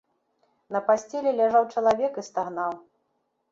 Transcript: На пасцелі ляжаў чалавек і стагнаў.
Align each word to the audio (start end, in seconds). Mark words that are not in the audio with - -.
На 0.75 0.81
пасцелі 0.87 1.35
ляжаў 1.41 1.69
чалавек 1.75 2.19
і 2.25 2.27
стагнаў. 2.31 2.71